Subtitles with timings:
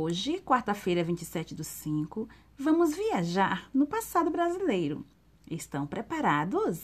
[0.00, 5.04] Hoje, quarta-feira, 27 do 5, vamos viajar no passado brasileiro.
[5.50, 6.78] Estão preparados?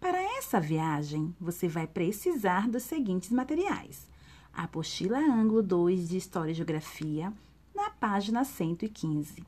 [0.00, 4.08] Para essa viagem, você vai precisar dos seguintes materiais.
[4.50, 7.30] A apostila ângulo 2 de História e Geografia,
[7.74, 9.44] na página 115.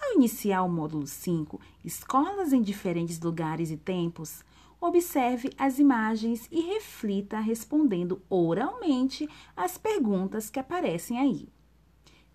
[0.00, 4.44] Ao iniciar o módulo 5, Escolas em diferentes lugares e tempos,
[4.80, 11.48] observe as imagens e reflita respondendo oralmente as perguntas que aparecem aí.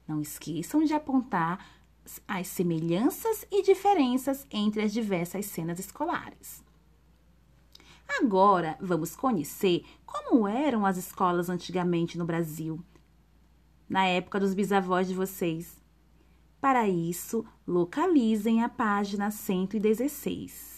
[0.07, 1.65] Não esqueçam de apontar
[2.27, 6.63] as semelhanças e diferenças entre as diversas cenas escolares.
[8.07, 12.79] Agora vamos conhecer como eram as escolas antigamente no Brasil,
[13.89, 15.75] na época dos bisavós de vocês.
[16.61, 20.74] Para isso, localizem a página 116.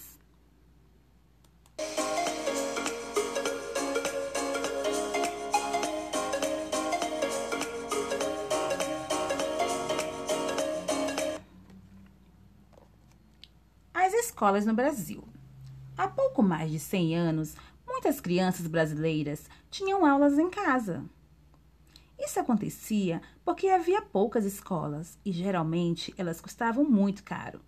[14.37, 15.23] Escolas no Brasil.
[15.97, 17.55] Há pouco mais de 100 anos,
[17.87, 21.03] muitas crianças brasileiras tinham aulas em casa.
[22.19, 27.59] Isso acontecia porque havia poucas escolas e geralmente elas custavam muito caro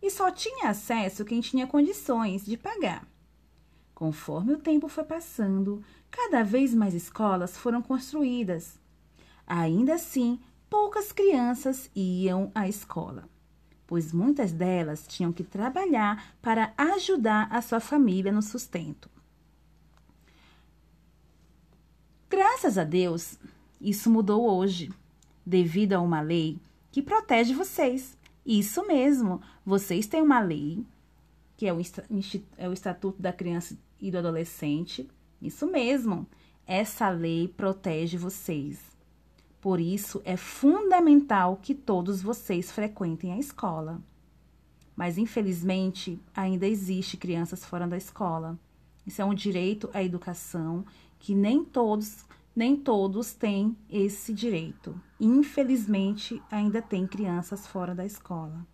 [0.00, 3.08] e só tinha acesso quem tinha condições de pagar.
[3.92, 8.78] Conforme o tempo foi passando, cada vez mais escolas foram construídas.
[9.46, 13.28] Ainda assim, poucas crianças iam à escola,
[13.94, 19.08] pois muitas delas tinham que trabalhar para ajudar a sua família no sustento.
[22.28, 23.38] Graças a Deus,
[23.80, 24.90] isso mudou hoje,
[25.46, 26.58] devido a uma lei
[26.90, 30.84] que protege vocês isso mesmo, vocês têm uma lei,
[31.56, 31.80] que é o,
[32.58, 35.08] é o Estatuto da Criança e do Adolescente.
[35.40, 36.26] Isso mesmo,
[36.66, 38.93] essa lei protege vocês.
[39.64, 43.98] Por isso, é fundamental que todos vocês frequentem a escola.
[44.94, 48.58] Mas, infelizmente, ainda existe crianças fora da escola.
[49.06, 50.84] Isso é um direito à educação
[51.18, 55.00] que nem todos nem todos têm esse direito.
[55.18, 58.66] Infelizmente, ainda tem crianças fora da escola.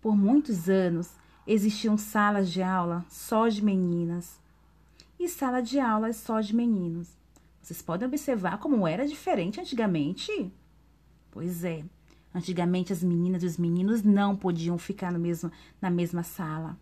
[0.00, 1.12] Por muitos anos,
[1.46, 4.40] existiam salas de aula só de meninas
[5.20, 7.17] e sala de aula só de meninos.
[7.68, 10.50] Vocês podem observar como era diferente antigamente?
[11.30, 11.84] Pois é,
[12.34, 16.78] antigamente as meninas e os meninos não podiam ficar no mesmo, na mesma sala.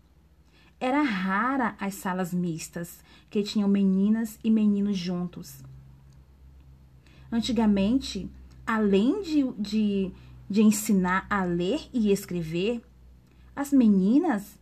[0.79, 5.61] Era rara as salas mistas, que tinham meninas e meninos juntos.
[7.29, 8.31] Antigamente,
[8.65, 10.11] além de, de,
[10.49, 12.81] de ensinar a ler e escrever,
[13.53, 14.57] as meninas,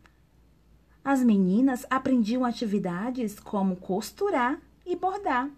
[1.04, 5.52] as meninas aprendiam atividades como costurar e bordar.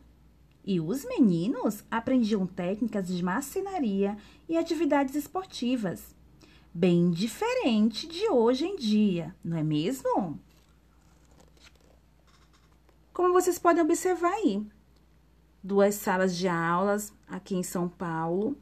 [0.67, 4.15] E os meninos aprendiam técnicas de marcenaria
[4.47, 6.15] e atividades esportivas.
[6.71, 10.39] Bem diferente de hoje em dia, não é mesmo?
[13.17, 14.63] como vocês podem observar aí.
[15.63, 18.55] Duas salas de aulas aqui em São Paulo,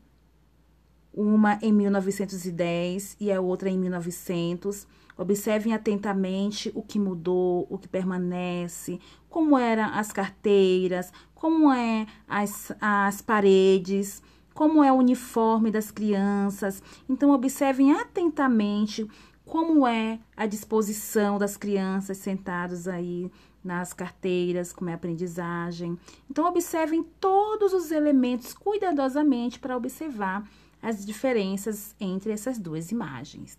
[1.16, 4.86] uma em 1910 e a outra em 1900.
[5.18, 9.00] Observem atentamente o que mudou, o que permanece,
[9.30, 14.22] como eram as carteiras, como é as, as paredes,
[14.54, 16.84] como é o uniforme das crianças.
[17.08, 19.08] Então, observem atentamente
[19.46, 23.32] como é a disposição das crianças sentados aí
[23.64, 25.98] nas carteiras, como é a aprendizagem.
[26.30, 30.48] Então, observem todos os elementos cuidadosamente para observar
[30.86, 33.58] as diferenças entre essas duas imagens.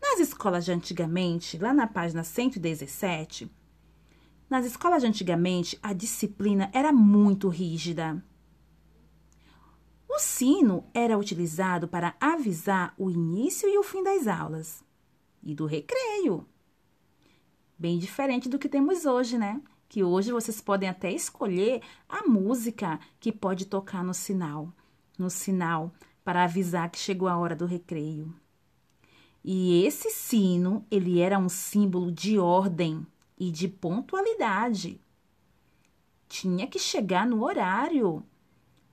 [0.00, 3.50] Nas escolas de antigamente, lá na página 117,
[4.48, 8.24] nas escolas de antigamente, a disciplina era muito rígida.
[10.08, 14.84] O sino era utilizado para avisar o início e o fim das aulas
[15.42, 16.46] e do recreio.
[17.76, 19.60] Bem diferente do que temos hoje, né?
[19.88, 24.72] Que hoje vocês podem até escolher a música que pode tocar no sinal,
[25.18, 25.92] no sinal
[26.24, 28.34] para avisar que chegou a hora do recreio.
[29.44, 33.04] E esse sino, ele era um símbolo de ordem
[33.38, 35.00] e de pontualidade.
[36.28, 38.22] Tinha que chegar no horário.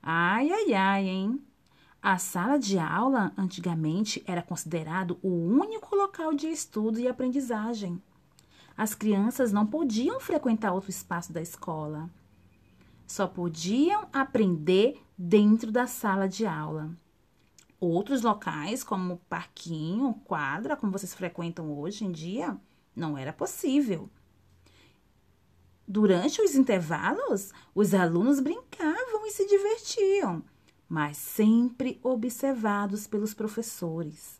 [0.01, 1.41] Ai, ai, ai, hein?
[2.01, 8.01] A sala de aula, antigamente, era considerado o único local de estudo e aprendizagem.
[8.75, 12.09] As crianças não podiam frequentar outro espaço da escola.
[13.09, 16.95] Só podiam aprender dentro da sala de aula.
[17.79, 22.55] Outros locais, como parquinho, quadra, como vocês frequentam hoje em dia,
[22.95, 24.11] não era possível.
[25.87, 30.43] Durante os intervalos, os alunos brincavam e se divertiam,
[30.87, 34.39] mas sempre observados pelos professores.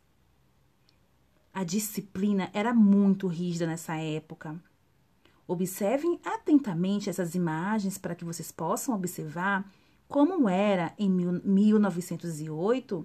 [1.52, 4.62] A disciplina era muito rígida nessa época.
[5.50, 9.68] Observem atentamente essas imagens para que vocês possam observar
[10.08, 13.04] como era em 1908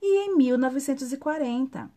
[0.00, 1.90] e em 1940.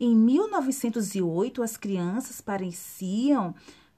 [0.00, 3.54] Em 1908, as crianças pareciam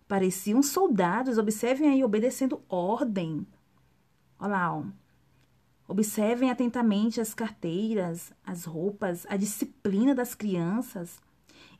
[0.08, 1.38] pareciam soldados.
[1.38, 3.46] Observem aí, obedecendo ordem.
[4.40, 4.82] Olha lá, ó.
[5.86, 11.20] Observem atentamente as carteiras, as roupas, a disciplina das crianças.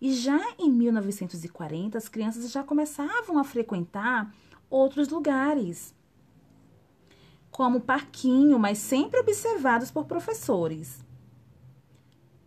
[0.00, 4.32] E já em 1940, as crianças já começavam a frequentar
[4.70, 5.94] outros lugares,
[7.50, 11.04] como parquinho, mas sempre observados por professores.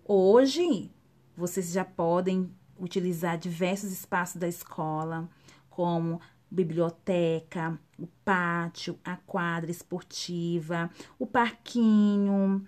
[0.06, 0.90] Hoje,
[1.36, 5.30] vocês já podem utilizar diversos espaços da escola,
[5.70, 12.66] como biblioteca, o pátio, a quadra esportiva, o parquinho,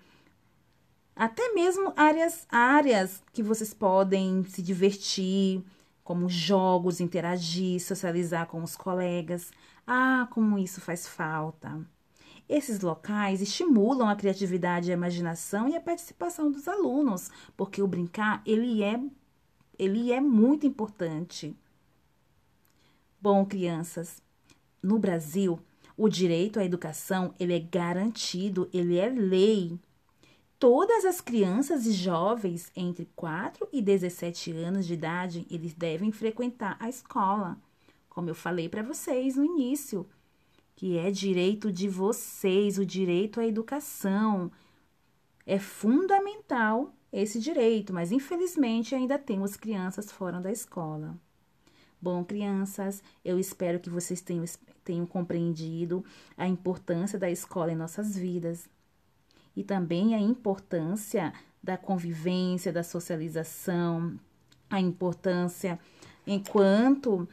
[1.15, 5.63] até mesmo áreas, áreas que vocês podem se divertir,
[6.03, 9.51] como jogos, interagir, socializar com os colegas.
[9.85, 11.79] Ah, como isso faz falta.
[12.49, 18.41] Esses locais estimulam a criatividade, a imaginação e a participação dos alunos, porque o brincar,
[18.45, 18.99] ele é
[19.77, 21.57] ele é muito importante.
[23.19, 24.21] Bom, crianças,
[24.81, 25.59] no Brasil,
[25.97, 29.79] o direito à educação, ele é garantido, ele é lei
[30.63, 36.77] todas as crianças e jovens entre 4 e 17 anos de idade, eles devem frequentar
[36.79, 37.57] a escola,
[38.07, 40.07] como eu falei para vocês no início,
[40.73, 44.49] que é direito de vocês, o direito à educação.
[45.45, 51.19] É fundamental esse direito, mas infelizmente ainda temos crianças fora da escola.
[52.01, 54.45] Bom, crianças, eu espero que vocês tenham,
[54.81, 56.05] tenham compreendido
[56.37, 58.69] a importância da escola em nossas vidas
[59.55, 64.19] e também a importância da convivência, da socialização,
[64.69, 65.79] a importância
[66.25, 67.27] enquanto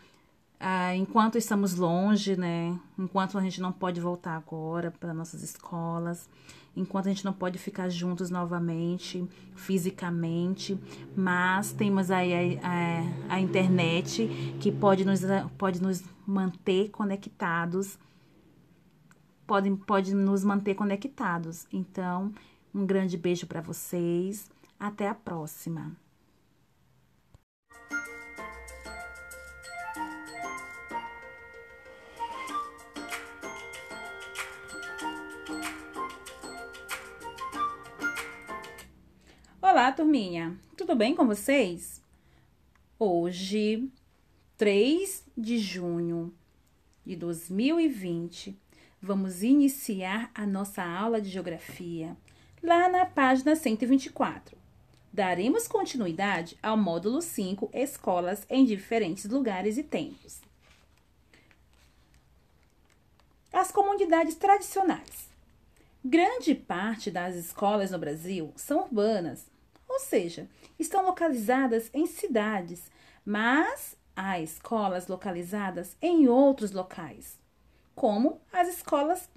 [0.62, 2.78] ah, enquanto estamos longe, né?
[2.99, 6.28] Enquanto a gente não pode voltar agora para nossas escolas,
[6.76, 10.78] enquanto a gente não pode ficar juntos novamente, fisicamente,
[11.16, 12.69] mas temos aí a,
[13.31, 14.28] a, a internet
[14.61, 15.23] que pode nos,
[15.56, 17.99] pode nos manter conectados
[19.50, 21.67] podem pode nos manter conectados.
[21.73, 22.32] Então,
[22.73, 24.49] um grande beijo para vocês.
[24.79, 25.97] Até a próxima.
[39.61, 40.56] Olá, turminha.
[40.76, 42.00] Tudo bem com vocês?
[42.97, 43.91] Hoje,
[44.56, 46.32] 3 de junho
[47.05, 48.56] de 2020,
[49.00, 52.17] vamos iniciar a nossa aula de geografia
[52.62, 54.58] lá na página 124.
[55.12, 60.41] Daremos continuidade ao módulo 5 Escolas em diferentes lugares e tempos.
[63.52, 65.30] As comunidades tradicionais.
[66.04, 69.47] Grande parte das escolas no Brasil são urbanas,
[69.88, 70.47] ou seja,
[70.78, 72.90] estão localizadas em cidades,
[73.25, 77.39] mas há escolas localizadas em outros locais
[77.94, 79.28] como as escolas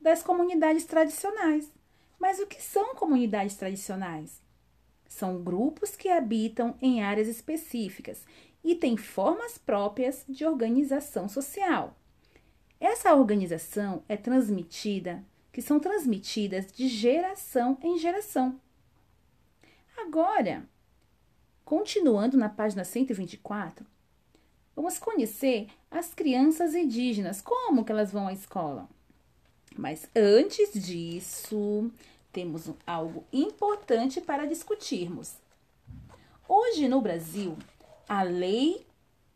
[0.00, 1.72] das comunidades tradicionais.
[2.18, 4.42] Mas o que são comunidades tradicionais?
[5.08, 8.24] São grupos que habitam em áreas específicas
[8.62, 11.96] e têm formas próprias de organização social.
[12.80, 18.60] Essa organização é transmitida, que são transmitidas de geração em geração.
[19.96, 20.68] Agora,
[21.64, 23.86] continuando na página 124,
[24.74, 28.88] Vamos conhecer as crianças indígenas, como que elas vão à escola.
[29.76, 31.90] Mas antes disso,
[32.32, 35.36] temos algo importante para discutirmos.
[36.48, 37.56] Hoje no Brasil,
[38.08, 38.86] a lei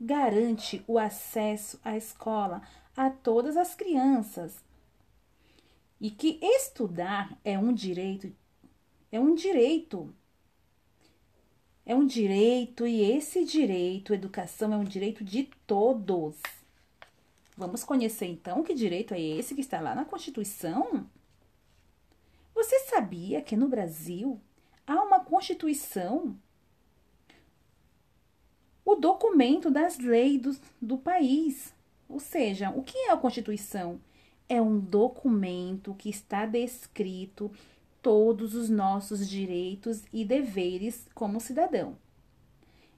[0.00, 2.62] garante o acesso à escola
[2.96, 4.56] a todas as crianças.
[6.00, 8.32] E que estudar é um direito,
[9.10, 10.14] é um direito
[11.88, 16.36] é um direito e esse direito, educação, é um direito de todos.
[17.56, 21.08] Vamos conhecer então que direito é esse que está lá na Constituição?
[22.54, 24.38] Você sabia que no Brasil
[24.86, 26.36] há uma Constituição?
[28.84, 31.72] O documento das leis do, do país.
[32.06, 33.98] Ou seja, o que é a Constituição?
[34.46, 37.50] É um documento que está descrito
[38.08, 41.98] todos os nossos direitos e deveres como cidadão.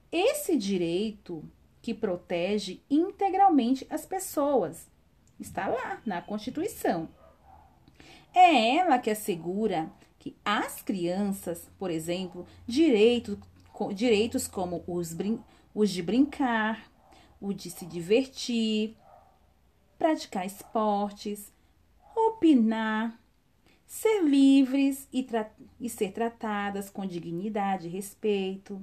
[0.09, 1.43] Esse direito
[1.81, 4.87] que protege integralmente as pessoas.
[5.37, 7.09] Está lá na Constituição.
[8.33, 13.37] É ela que assegura que as crianças, por exemplo, direito,
[13.93, 15.13] direitos como os,
[15.75, 16.89] os de brincar,
[17.41, 18.95] o de se divertir,
[19.99, 21.51] praticar esportes,
[22.15, 23.20] opinar,
[23.91, 25.27] ser livres e,
[25.77, 28.81] e ser tratadas com dignidade e respeito.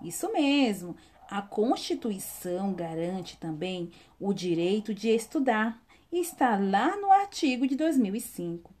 [0.00, 0.96] Isso mesmo,
[1.28, 8.72] a Constituição garante também o direito de estudar e está lá no artigo de 2005.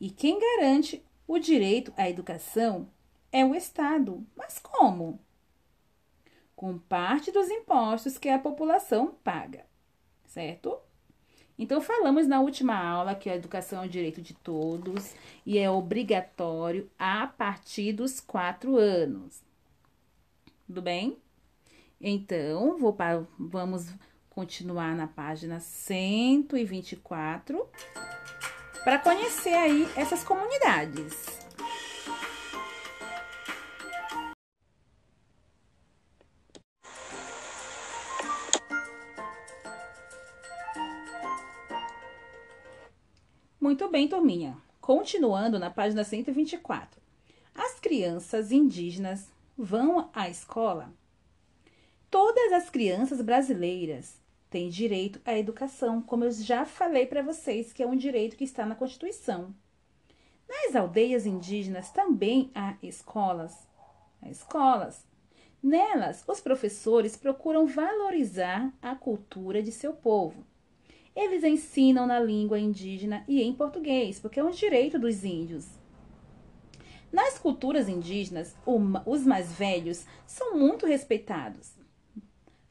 [0.00, 2.88] E quem garante o direito à educação
[3.30, 4.26] é o Estado.
[4.34, 5.20] Mas como?
[6.56, 9.66] Com parte dos impostos que a população paga,
[10.24, 10.78] certo?
[11.58, 15.14] Então, falamos na última aula que a educação é um direito de todos
[15.46, 19.40] e é obrigatório a partir dos quatro anos.
[20.66, 21.16] Tudo bem?
[22.00, 23.86] Então, vou para, vamos
[24.28, 27.68] continuar na página 124
[28.82, 31.43] para conhecer aí essas comunidades.
[43.94, 44.56] Bem, turminha.
[44.80, 47.00] Continuando na página 124.
[47.54, 50.92] As crianças indígenas vão à escola?
[52.10, 54.20] Todas as crianças brasileiras
[54.50, 58.42] têm direito à educação, como eu já falei para vocês, que é um direito que
[58.42, 59.54] está na Constituição.
[60.48, 63.56] Nas aldeias indígenas também há escolas.
[64.20, 65.06] Há escolas.
[65.62, 70.44] Nelas, os professores procuram valorizar a cultura de seu povo
[71.14, 75.66] eles ensinam na língua indígena e em português, porque é um direito dos índios.
[77.12, 78.56] Nas culturas indígenas,
[79.06, 81.72] os mais velhos são muito respeitados.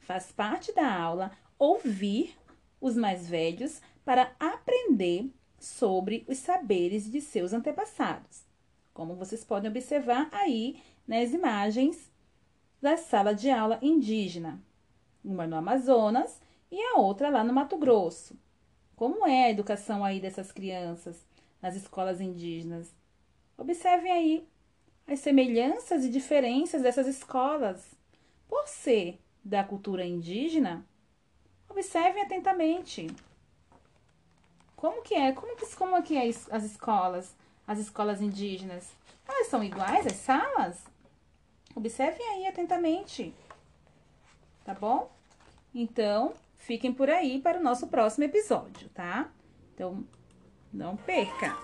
[0.00, 2.36] Faz parte da aula ouvir
[2.78, 8.44] os mais velhos para aprender sobre os saberes de seus antepassados.
[8.92, 10.76] Como vocês podem observar aí
[11.08, 12.12] nas imagens
[12.82, 14.62] da sala de aula indígena,
[15.24, 16.38] uma no Amazonas
[16.70, 18.36] e a outra lá no Mato Grosso.
[18.96, 21.24] Como é a educação aí dessas crianças
[21.60, 22.94] nas escolas indígenas?
[23.56, 24.48] Observem aí
[25.06, 27.84] as semelhanças e diferenças dessas escolas.
[28.48, 30.86] Por ser da cultura indígena,
[31.68, 33.06] observem atentamente.
[34.76, 35.32] Como que é?
[35.32, 37.34] Como que, como que é as escolas,
[37.66, 38.92] as escolas indígenas?
[39.26, 40.84] Elas são iguais as salas?
[41.74, 43.34] Observem aí atentamente.
[44.64, 45.10] Tá bom?
[45.74, 49.30] Então, fiquem por aí para o nosso próximo episódio, tá?
[49.74, 50.04] Então,
[50.72, 51.54] não perca!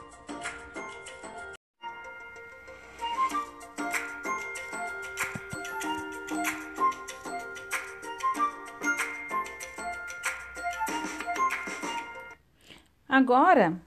[13.09, 13.81] Agora,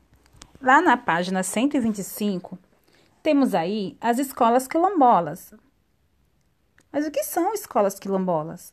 [0.61, 2.57] lá na página 125,
[3.21, 5.53] temos aí as escolas quilombolas.
[6.91, 8.71] Mas o que são escolas quilombolas?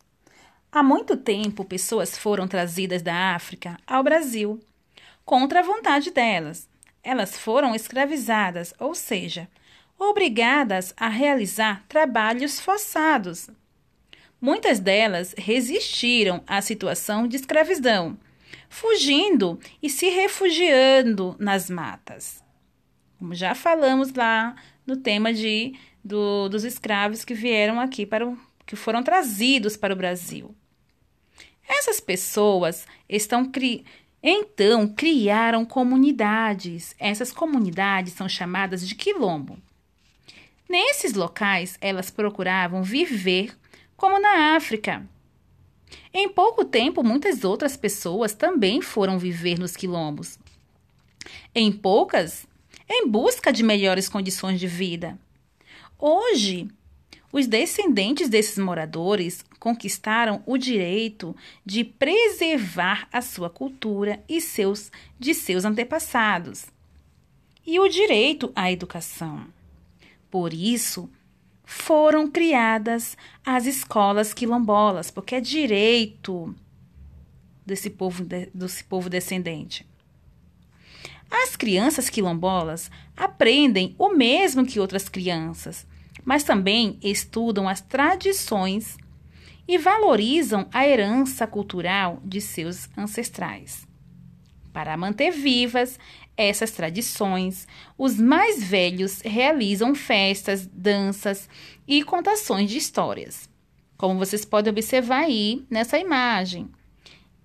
[0.72, 4.60] Há muito tempo, pessoas foram trazidas da África ao Brasil,
[5.24, 6.68] contra a vontade delas.
[7.02, 9.48] Elas foram escravizadas, ou seja,
[9.98, 13.50] obrigadas a realizar trabalhos forçados.
[14.40, 18.16] Muitas delas resistiram à situação de escravidão,
[18.68, 22.44] fugindo e se refugiando nas matas.
[23.18, 24.54] Como já falamos lá
[24.86, 29.92] no tema de, do, dos escravos que vieram aqui para o, que foram trazidos para
[29.92, 30.54] o Brasil.
[31.70, 33.84] Essas pessoas estão cri...
[34.20, 36.96] então criaram comunidades.
[36.98, 39.56] Essas comunidades são chamadas de quilombo.
[40.68, 43.56] Nesses locais, elas procuravam viver
[43.96, 45.08] como na África.
[46.12, 50.40] Em pouco tempo, muitas outras pessoas também foram viver nos quilombos.
[51.54, 52.46] Em poucas,
[52.88, 55.16] em busca de melhores condições de vida.
[55.96, 56.68] Hoje,
[57.32, 65.35] os descendentes desses moradores conquistaram o direito de preservar a sua cultura e seus de
[65.35, 66.67] seus antepassados
[67.64, 69.47] e o direito à educação.
[70.31, 71.09] Por isso,
[71.64, 76.55] foram criadas as escolas quilombolas, porque é direito
[77.64, 79.87] desse povo, desse povo descendente.
[81.31, 85.87] As crianças quilombolas aprendem o mesmo que outras crianças,
[86.25, 88.99] mas também estudam as tradições
[89.67, 93.87] e valorizam a herança cultural de seus ancestrais.
[94.73, 95.99] Para manter vivas
[96.37, 97.67] essas tradições,
[97.99, 101.49] os mais velhos realizam festas, danças
[101.87, 103.49] e contações de histórias.
[104.00, 106.71] como vocês podem observar aí nessa imagem.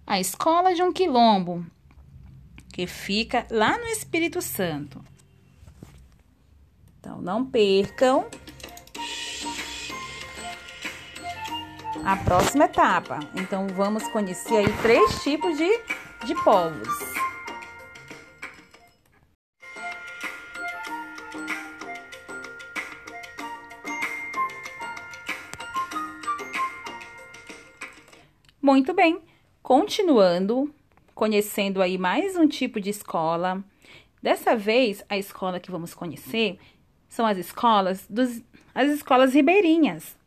[0.07, 1.65] A escola de um quilombo,
[2.71, 5.03] que fica lá no Espírito Santo.
[6.97, 8.25] Então, não percam
[12.05, 13.19] a próxima etapa.
[13.33, 15.67] Então, vamos conhecer aí três tipos de,
[16.23, 16.87] de povos.
[28.61, 29.19] Muito bem,
[29.63, 30.71] continuando,
[31.15, 33.63] conhecendo aí mais um tipo de escola.
[34.21, 36.59] Dessa vez, a escola que vamos conhecer
[37.09, 38.43] são as escolas dos
[38.75, 40.17] as escolas ribeirinhas.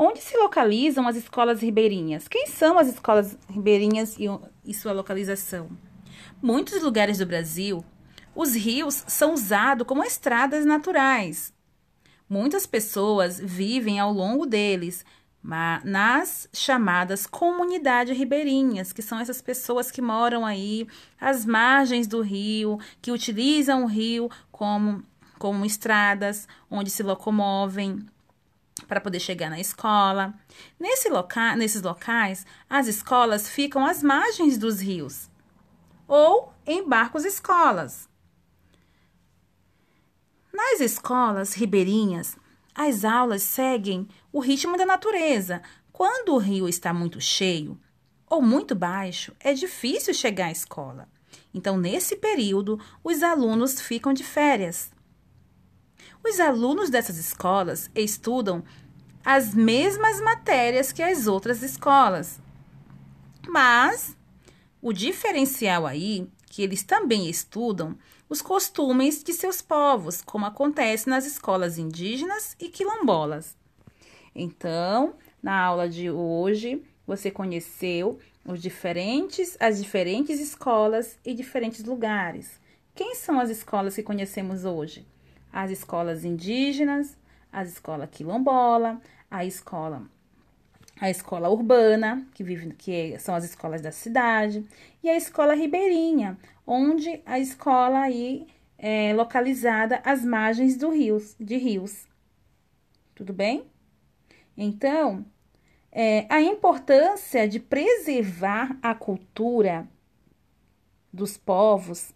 [0.00, 2.28] Onde se localizam as escolas ribeirinhas?
[2.28, 4.26] Quem são as escolas ribeirinhas e,
[4.64, 5.68] e sua localização?
[6.40, 7.84] Muitos lugares do Brasil,
[8.32, 11.52] os rios são usados como estradas naturais.
[12.30, 15.04] Muitas pessoas vivem ao longo deles,
[15.82, 20.86] nas chamadas comunidades ribeirinhas, que são essas pessoas que moram aí
[21.20, 25.02] às margens do rio, que utilizam o rio como,
[25.40, 28.06] como estradas, onde se locomovem
[28.86, 30.34] para poder chegar na escola.
[30.78, 35.30] Nesse loca nesses locais, as escolas ficam às margens dos rios
[36.06, 38.08] ou em barcos escolas.
[40.52, 42.36] Nas escolas ribeirinhas,
[42.74, 45.62] as aulas seguem o ritmo da natureza.
[45.92, 47.78] Quando o rio está muito cheio
[48.26, 51.08] ou muito baixo, é difícil chegar à escola.
[51.52, 54.90] Então, nesse período, os alunos ficam de férias.
[56.28, 58.62] Os alunos dessas escolas estudam
[59.24, 62.38] as mesmas matérias que as outras escolas.
[63.48, 64.14] Mas
[64.82, 67.96] o diferencial aí que eles também estudam
[68.28, 73.56] os costumes de seus povos, como acontece nas escolas indígenas e quilombolas.
[74.34, 82.60] Então, na aula de hoje, você conheceu os diferentes, as diferentes escolas e diferentes lugares.
[82.94, 85.06] Quem são as escolas que conhecemos hoje?
[85.52, 87.16] As escolas indígenas,
[87.52, 90.02] a escola quilombola, a escola
[91.00, 94.66] a escola urbana, que vive que são as escolas da cidade,
[95.02, 101.56] e a escola ribeirinha, onde a escola aí é localizada às margens do rios, de
[101.56, 102.06] rios.
[103.14, 103.64] Tudo bem?
[104.56, 105.24] Então,
[105.90, 109.88] é, a importância de preservar a cultura
[111.12, 112.12] dos povos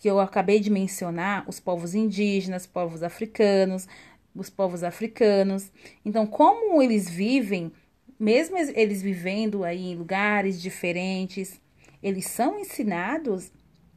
[0.00, 3.86] que eu acabei de mencionar, os povos indígenas, povos africanos,
[4.34, 5.70] os povos africanos.
[6.02, 7.70] Então, como eles vivem,
[8.18, 11.60] mesmo eles vivendo aí em lugares diferentes,
[12.02, 13.52] eles são ensinados,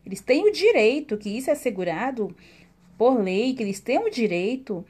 [0.05, 2.35] eles têm o direito, que isso é assegurado
[2.97, 4.85] por lei, que eles têm o direito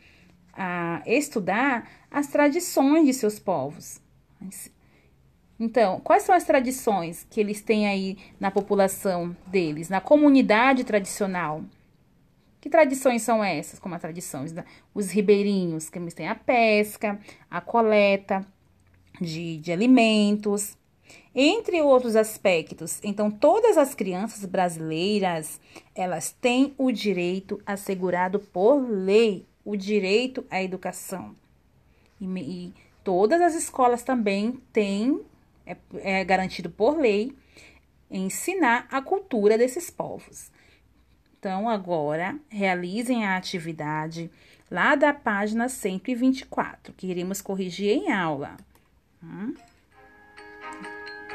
[0.52, 4.02] a estudar as tradições de seus povos.
[5.64, 11.64] Então, quais são as tradições que eles têm aí na população deles, na comunidade tradicional?
[12.60, 13.80] Que tradições são essas?
[13.80, 14.54] Como as tradições
[14.94, 17.18] os ribeirinhos, que eles têm a pesca,
[17.50, 18.46] a coleta
[19.22, 20.78] de, de alimentos,
[21.34, 23.00] entre outros aspectos.
[23.02, 25.62] Então, todas as crianças brasileiras,
[25.96, 31.34] elas têm o direito assegurado por lei, o direito à educação.
[32.20, 35.22] E, e todas as escolas também têm
[35.66, 37.36] é, é garantido por lei
[38.10, 40.52] ensinar a cultura desses povos.
[41.40, 44.32] Então, agora, realizem a atividade
[44.72, 48.56] lá da página 124, que iremos corrigir em aula.
[49.22, 49.54] Hum?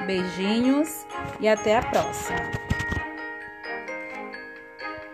[0.07, 1.05] Beijinhos
[1.41, 2.68] e até a próxima.